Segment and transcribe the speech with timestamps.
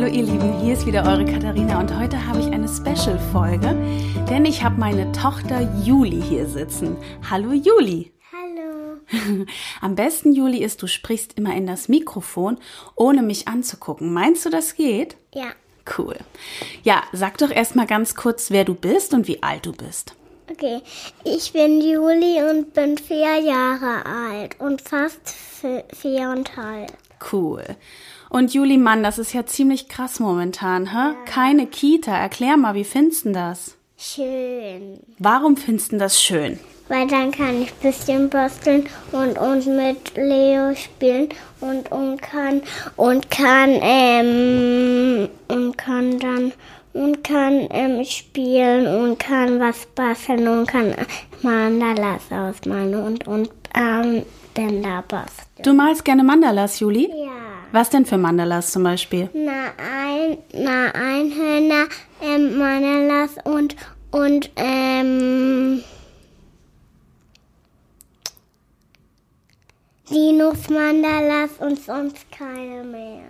[0.00, 3.76] Hallo ihr Lieben, hier ist wieder eure Katharina und heute habe ich eine Special-Folge,
[4.30, 6.96] denn ich habe meine Tochter Juli hier sitzen.
[7.30, 8.10] Hallo Juli.
[8.32, 9.44] Hallo.
[9.82, 12.56] Am besten, Juli, ist, du sprichst immer in das Mikrofon,
[12.96, 14.14] ohne mich anzugucken.
[14.14, 15.18] Meinst du, das geht?
[15.34, 15.52] Ja.
[15.98, 16.16] Cool.
[16.82, 20.14] Ja, sag doch erstmal ganz kurz, wer du bist und wie alt du bist.
[20.50, 20.80] Okay,
[21.24, 25.20] ich bin Juli und bin vier Jahre alt und fast
[25.60, 26.90] vi- viereinhalb.
[27.30, 27.62] Cool.
[28.30, 31.16] Und Juli, Mann, das ist ja ziemlich krass momentan, hä?
[31.26, 32.16] Keine Kita.
[32.16, 33.76] Erklär mal, wie findest du das?
[33.98, 35.00] Schön.
[35.18, 36.60] Warum findest du das schön?
[36.88, 41.28] Weil dann kann ich ein bisschen basteln und, und mit Leo spielen
[41.60, 42.62] und, und kann
[42.96, 46.52] und kann ähm, und kann dann
[46.92, 50.94] und kann ähm, spielen und kann was basteln und kann
[51.42, 54.22] Mandalas ausmalen und und ähm,
[54.54, 55.62] Bänder basteln.
[55.62, 57.08] Du malst gerne Mandalas, Juli?
[57.08, 57.59] Ja.
[57.72, 59.30] Was denn für Mandalas zum Beispiel?
[59.32, 61.86] Na ein, na Einhörner,
[62.20, 63.76] ähm, Manalas und
[64.10, 65.82] und ähm
[70.08, 73.22] Linus Mandalas und sonst keine mehr.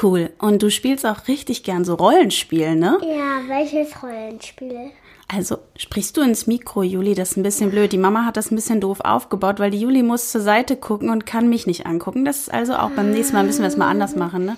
[0.00, 0.30] Cool.
[0.38, 2.98] Und du spielst auch richtig gern so Rollenspiel, ne?
[3.02, 4.90] Ja, welches Rollenspiel?
[5.32, 7.14] Also sprichst du ins Mikro, Juli?
[7.14, 7.92] Das ist ein bisschen blöd.
[7.92, 11.08] Die Mama hat das ein bisschen doof aufgebaut, weil die Juli muss zur Seite gucken
[11.08, 12.24] und kann mich nicht angucken.
[12.24, 14.56] Das ist also auch beim nächsten Mal müssen wir es mal anders machen, ne?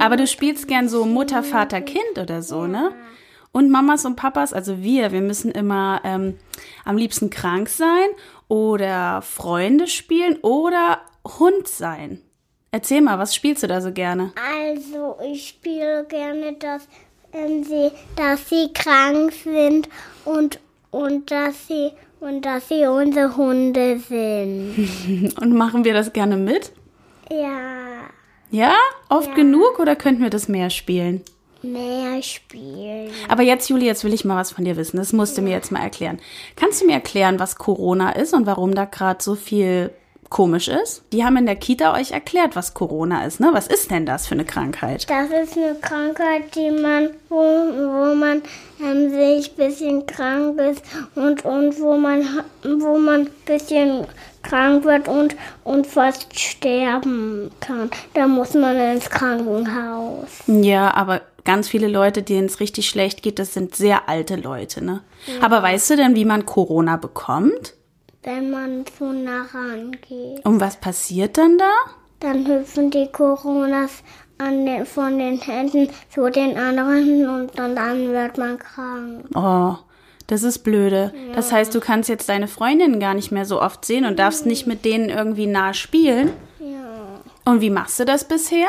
[0.00, 2.90] Aber du spielst gern so Mutter, Vater, Kind oder so, ne?
[3.52, 6.36] Und Mamas und Papas, also wir, wir müssen immer ähm,
[6.84, 8.08] am liebsten krank sein
[8.48, 10.98] oder Freunde spielen oder
[11.38, 12.20] Hund sein.
[12.72, 14.32] Erzähl mal, was spielst du da so gerne?
[14.58, 16.86] Also ich spiele gerne, dass
[17.32, 19.88] ähm, sie, dass sie krank sind
[20.24, 20.58] und
[20.90, 25.34] und dass sie und dass sie unsere Hunde sind.
[25.40, 26.72] Und machen wir das gerne mit?
[27.30, 28.10] Ja,
[28.50, 28.74] Ja?
[29.08, 31.22] Oft genug oder könnten wir das mehr spielen?
[31.62, 33.10] mehr spielen.
[33.28, 34.96] Aber jetzt, Juli, jetzt will ich mal was von dir wissen.
[34.96, 36.18] Das musst du mir jetzt mal erklären.
[36.56, 39.90] Kannst du mir erklären, was Corona ist und warum da gerade so viel
[40.30, 41.02] komisch ist?
[41.12, 43.50] Die haben in der Kita euch erklärt, was Corona ist, ne?
[43.52, 45.08] Was ist denn das für eine Krankheit?
[45.10, 48.42] Das ist eine Krankheit, die man, wo, wo man
[48.80, 50.82] ähm, sich ein bisschen krank ist
[51.16, 52.24] und, und wo man
[52.62, 54.06] wo man ein bisschen
[54.42, 57.90] krank wird und, und fast sterben kann.
[58.14, 60.28] Da muss man ins Krankenhaus.
[60.46, 64.84] Ja, aber ganz viele Leute, denen es richtig schlecht geht, das sind sehr alte Leute,
[64.84, 65.00] ne?
[65.42, 67.74] Aber weißt du denn, wie man Corona bekommt?
[68.22, 71.72] Wenn man zu nah rangeht, Und was passiert dann da?
[72.20, 74.02] dann hüpfen die Coronas
[74.36, 79.24] an den, von den Händen zu den anderen und dann, dann wird man krank.
[79.34, 79.76] Oh,
[80.26, 81.12] das ist blöde.
[81.34, 84.46] Das heißt, du kannst jetzt deine Freundinnen gar nicht mehr so oft sehen und darfst
[84.46, 86.30] nicht mit denen irgendwie nah spielen.
[86.58, 87.20] Ja.
[87.50, 88.68] Und wie machst du das bisher?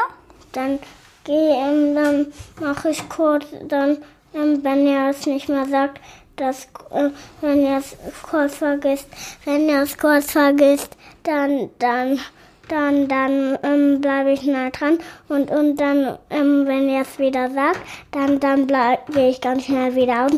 [0.54, 0.80] Dann
[1.26, 2.28] gehe dann
[2.60, 3.98] mache ich kurz, dann,
[4.34, 6.00] wenn er es nicht mehr sagt,
[6.36, 7.10] dass, äh,
[7.42, 9.08] wenn er es kurz vergisst,
[9.46, 12.20] wenn er es kurz vergisst, dann, dann,
[12.68, 14.98] dann, dann ähm, bleibe ich nah dran
[15.28, 17.80] und, und dann, ähm, wenn er es wieder sagt,
[18.12, 18.68] dann, dann
[19.14, 20.32] gehe ich ganz schnell wieder aus,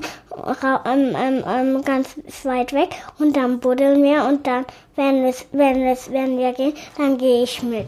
[0.85, 2.89] ähm, ähm, ähm, ganz weit weg
[3.19, 4.65] und dann buddeln wir und dann,
[4.95, 7.87] wenn es, wenn es, wenn wir gehen, dann gehe ich mit.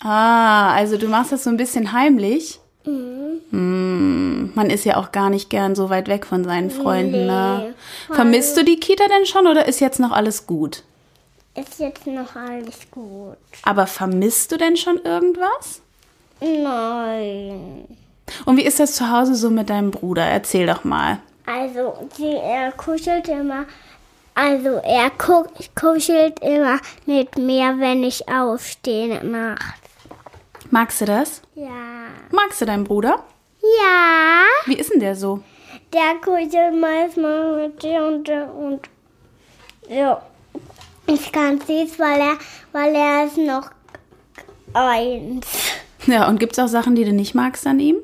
[0.00, 2.61] Ah, also du machst das so ein bisschen heimlich.
[2.84, 7.26] Hm, man ist ja auch gar nicht gern so weit weg von seinen Freunden.
[7.26, 7.74] Ne?
[8.10, 10.82] Vermisst du die Kita denn schon oder ist jetzt noch alles gut?
[11.54, 13.36] Ist jetzt noch alles gut?
[13.62, 15.82] Aber vermisst du denn schon irgendwas?
[16.40, 17.84] Nein.
[18.46, 20.24] Und wie ist das zu Hause so mit deinem Bruder?
[20.24, 21.18] Erzähl doch mal.
[21.46, 23.66] Also, sie, er kuschelt immer.
[24.34, 25.44] Also, er ku
[25.78, 29.81] kuschelt immer mit mir, wenn ich aufstehe nachts.
[30.72, 31.42] Magst du das?
[31.54, 31.68] Ja.
[32.30, 33.22] Magst du deinen Bruder?
[33.60, 34.42] Ja.
[34.64, 35.40] Wie ist denn der so?
[35.92, 38.80] Der kuschelt manchmal mit dir und, und
[39.90, 40.22] ja.
[41.06, 42.38] Ist ganz süß, weil er,
[42.72, 43.70] weil er ist noch
[44.72, 45.46] eins.
[46.06, 47.96] Ja, und gibt's auch Sachen, die du nicht magst an ihm?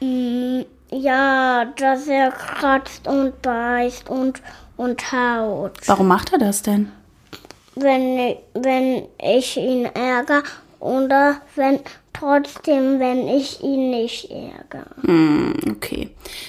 [0.00, 4.40] Mm, Ja, dass er kratzt und beißt und,
[4.76, 5.72] und haut.
[5.86, 6.92] Warum macht er das denn?
[7.74, 10.44] Wenn, ich- wenn ich ihn ärgere
[10.86, 11.80] oder wenn
[12.12, 14.86] trotzdem, wenn ich ihn nicht ärgere.
[15.02, 16.08] Hm, okay.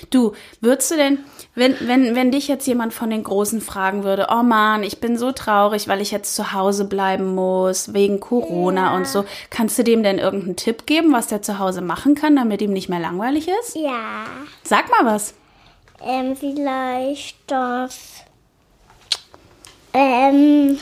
[0.09, 0.31] Du,
[0.61, 1.19] würdest du denn,
[1.55, 5.17] wenn, wenn, wenn dich jetzt jemand von den Großen fragen würde, oh Mann, ich bin
[5.17, 9.83] so traurig, weil ich jetzt zu Hause bleiben muss, wegen Corona und so, kannst du
[9.83, 12.99] dem denn irgendeinen Tipp geben, was der zu Hause machen kann, damit ihm nicht mehr
[13.01, 13.75] langweilig ist?
[13.75, 14.25] Ja,
[14.63, 15.33] Sag mal was.
[16.01, 18.23] ähm, vielleicht das,
[19.93, 20.77] ähm,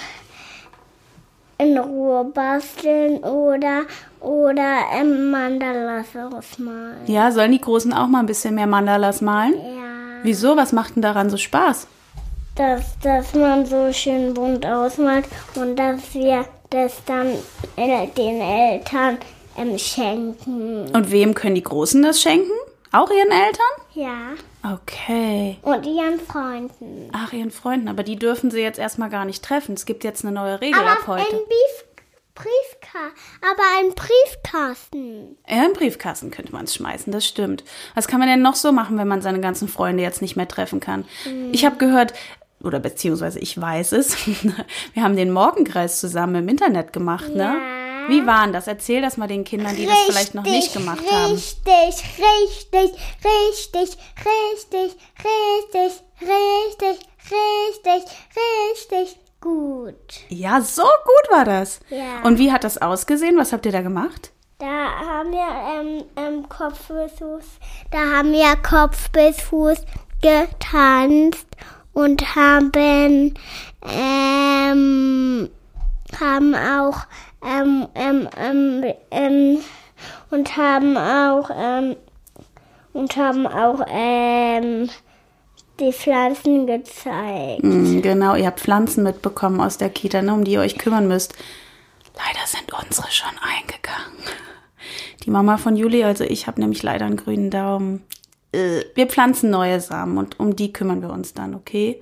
[1.58, 3.84] in Ruhe basteln oder,
[4.20, 7.08] oder Mandalas ausmalen.
[7.08, 9.54] Ja, sollen die Großen auch mal ein bisschen mehr Mandalas malen?
[9.54, 10.22] Ja.
[10.24, 10.58] Wieso?
[10.58, 11.88] Was macht denn daran so Spaß?
[12.56, 15.26] Dass, dass man so schön bunt ausmalt
[15.56, 17.28] und dass wir das dann
[17.78, 19.18] den Eltern
[19.58, 20.90] ähm, schenken.
[20.94, 22.52] Und wem können die Großen das schenken?
[22.96, 23.66] Auch ihren Eltern?
[23.94, 24.74] Ja.
[24.74, 25.58] Okay.
[25.64, 27.10] Und ihren Freunden.
[27.12, 29.74] Ach, ihren Freunden, aber die dürfen sie jetzt erstmal gar nicht treffen.
[29.74, 31.32] Es gibt jetzt eine neue Regel Aber ab ein heute.
[31.32, 31.86] Brief,
[32.36, 33.00] Briefka
[33.42, 35.38] aber ein Briefkasten.
[35.46, 37.66] Ja, im Briefkasten könnte man es schmeißen, das stimmt.
[37.96, 40.48] Was kann man denn noch so machen, wenn man seine ganzen Freunde jetzt nicht mehr
[40.48, 41.04] treffen kann?
[41.52, 42.14] Ich habe gehört,
[42.62, 44.16] oder beziehungsweise ich weiß es,
[44.94, 47.58] wir haben den Morgenkreis zusammen im Internet gemacht, ne?
[48.08, 48.68] Wie war denn das?
[48.68, 51.34] Erzähl das mal den Kindern, die das vielleicht noch nicht gemacht haben.
[51.34, 52.92] Richtig, richtig,
[53.24, 57.00] richtig, richtig, richtig, richtig,
[57.32, 58.06] richtig,
[58.36, 59.96] richtig gut.
[60.30, 61.80] Ja, so gut war das.
[61.90, 62.22] Ja.
[62.24, 63.38] Und wie hat das ausgesehen?
[63.38, 64.32] Was habt ihr da gemacht?
[64.58, 65.40] Da haben wir
[65.82, 67.44] ähm, ähm, Kopf bis Fuß,
[67.92, 69.80] da haben wir Kopf bis Fuß
[70.22, 71.48] getanzt
[71.92, 73.34] und haben
[73.82, 75.50] ähm,
[76.18, 77.00] haben auch
[77.46, 79.60] ähm, ähm, ähm, ähm,
[80.32, 81.96] und haben auch ähm,
[82.94, 83.86] und haben auch
[85.80, 87.64] die Pflanzen gezeigt.
[87.64, 91.08] Mm, genau, ihr habt Pflanzen mitbekommen aus der Kita, ne, um die ihr euch kümmern
[91.08, 91.34] müsst.
[92.16, 94.24] Leider sind unsere schon eingegangen.
[95.24, 98.04] Die Mama von Juli, also ich, habe nämlich leider einen grünen Daumen.
[98.52, 102.00] Äh, Wir pflanzen neue Samen und um die kümmern wir uns dann, okay?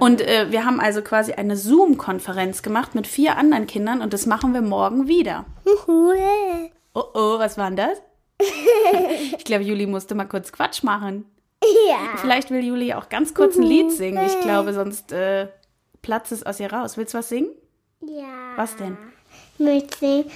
[0.00, 4.26] Und äh, wir haben also quasi eine Zoom-Konferenz gemacht mit vier anderen Kindern und das
[4.26, 5.44] machen wir morgen wieder.
[6.94, 8.02] Oh oh, was war denn das?
[9.36, 11.24] ich glaube, Juli musste mal kurz Quatsch machen.
[11.88, 12.16] Ja.
[12.16, 14.24] Vielleicht will Juli auch ganz kurz ein Lied singen.
[14.26, 15.48] Ich glaube, sonst äh,
[16.02, 16.96] platzt es aus ihr raus.
[16.96, 17.50] Willst du was singen?
[18.00, 18.52] Ja.
[18.56, 18.96] Was denn?
[19.58, 20.30] Mit singen.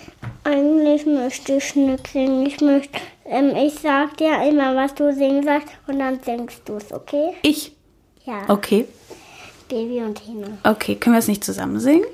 [0.44, 2.46] Eigentlich möchte ich nicht singen.
[2.46, 6.76] Ich möchte, ähm, ich sag dir immer, was du singen sollst und dann singst du
[6.76, 7.34] es, okay?
[7.42, 7.76] Ich.
[8.24, 8.44] Ja.
[8.48, 8.86] Okay.
[9.68, 10.48] Baby und Tina.
[10.64, 12.04] Okay, können wir es nicht zusammen singen?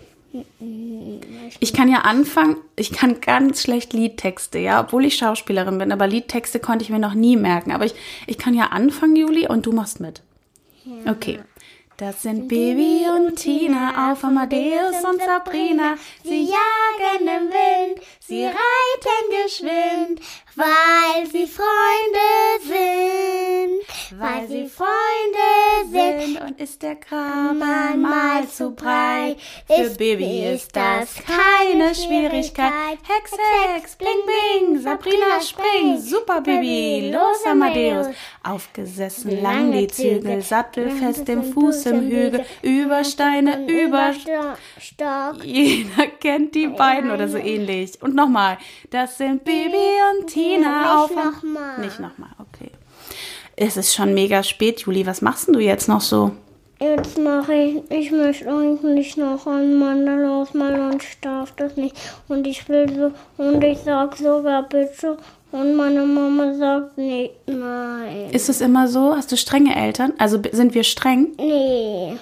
[1.61, 6.07] Ich kann ja anfangen, ich kann ganz schlecht Liedtexte, ja, obwohl ich Schauspielerin bin, aber
[6.07, 7.73] Liedtexte konnte ich mir noch nie merken.
[7.73, 7.95] Aber ich,
[8.27, 10.21] ich kann ja anfangen, Juli, und du machst mit.
[11.09, 11.41] Okay.
[11.97, 15.95] Das sind Baby und Tina auf Amadeus und Sabrina.
[16.23, 20.21] Sie jagen im Wind, sie reiten geschwind,
[20.57, 24.21] Weil sie Freunde sind.
[24.21, 25.49] weil sie Freunde
[25.97, 26.41] sind.
[26.43, 27.59] Und ist der Graben
[28.01, 32.99] mal zu breit, für Baby ist das keine Schwierigkeit.
[33.07, 33.33] Hex,
[33.75, 38.09] Hex, bling, bling, Sabrina spring, super Baby, los Amadeus.
[38.43, 45.45] Aufgesessen lang die Zügel, sattelfest im Fuß im Hügel, über Steine, über Sto- Stock.
[45.45, 48.01] jeder kennt die beiden oder so ähnlich.
[48.03, 48.59] Und nochmal,
[48.91, 49.77] das sind Baby
[50.21, 51.11] und Tina auf.
[51.79, 52.31] Nicht nochmal.
[53.57, 55.07] Es ist schon mega spät, Juli.
[55.07, 56.33] Was machst du jetzt noch so?
[56.79, 61.97] Jetzt mache ich, ich möchte eigentlich noch ein Mandala ausmalen und ich darf das nicht.
[62.29, 62.87] Und ich will
[63.39, 65.17] so, und ich sag sogar bitte.
[65.53, 68.29] Und meine Mama sagt nicht, nein.
[68.31, 69.17] Ist es immer so?
[69.17, 70.13] Hast du strenge Eltern?
[70.19, 71.29] Also sind wir streng?
[71.39, 72.19] Nee.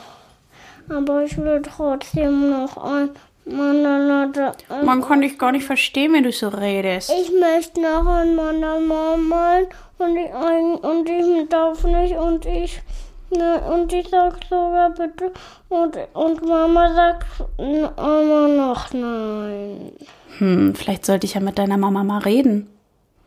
[0.89, 3.09] Aber ich will trotzdem noch ein
[3.47, 4.27] Mandala.
[4.27, 7.11] da- Man kann dich gar nicht verstehen, wenn du so redest.
[7.11, 9.67] Ich möchte noch ein Mandala malen
[9.99, 12.83] und ich, und ich darf nicht und ich
[13.31, 15.33] ne, und ich sag sogar bitte
[15.69, 17.27] und, und Mama sagt
[17.59, 19.93] immer noch nein.
[20.39, 22.69] Hm, vielleicht sollte ich ja mit deiner Mama mal reden.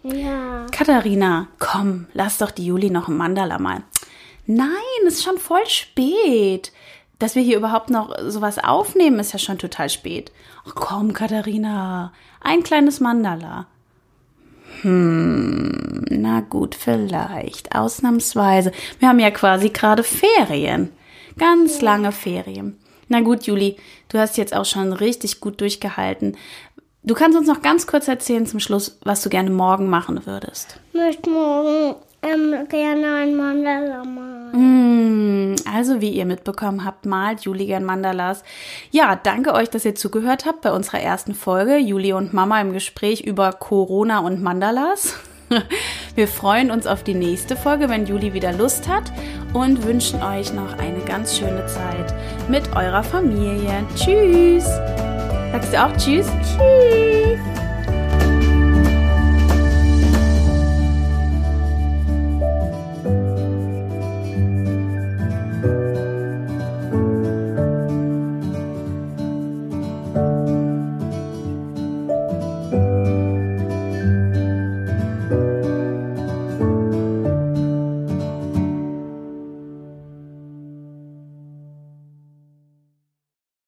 [0.04, 0.66] Ja.
[0.72, 3.84] Katharina, komm, lass doch die Juli noch ein Mandala malen.
[4.46, 4.70] Nein,
[5.06, 6.72] es ist schon voll spät.
[7.20, 10.32] Dass wir hier überhaupt noch sowas aufnehmen, ist ja schon total spät.
[10.68, 13.66] Ach komm, Katharina, ein kleines Mandala.
[14.82, 18.72] Hm, na gut, vielleicht, ausnahmsweise.
[19.00, 20.90] Wir haben ja quasi gerade Ferien.
[21.38, 22.78] Ganz lange Ferien.
[23.10, 23.78] Na gut, Juli,
[24.10, 26.36] du hast jetzt auch schon richtig gut durchgehalten.
[27.04, 30.80] Du kannst uns noch ganz kurz erzählen zum Schluss, was du gerne morgen machen würdest.
[30.94, 34.37] möchte morgen ähm, gerne ein Mandala malen.
[34.58, 38.44] Mm, Also, wie ihr mitbekommen habt, malt Juli gern Mandalas.
[38.90, 41.78] Ja, danke euch, dass ihr zugehört habt bei unserer ersten Folge.
[41.78, 45.16] Juli und Mama im Gespräch über Corona und Mandalas.
[46.16, 49.12] Wir freuen uns auf die nächste Folge, wenn Juli wieder Lust hat
[49.54, 52.14] und wünschen euch noch eine ganz schöne Zeit
[52.50, 53.86] mit eurer Familie.
[53.96, 54.66] Tschüss!
[55.52, 56.28] Sagst du auch Tschüss?
[56.42, 57.57] Tschüss.